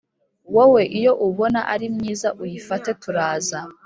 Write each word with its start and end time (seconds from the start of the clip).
wowe 0.55 0.81
iyo 0.99 1.11
ubona 1.27 1.59
ari 1.73 1.85
myiza 1.95 2.27
uyifate 2.41 2.89
turaza 3.01 3.59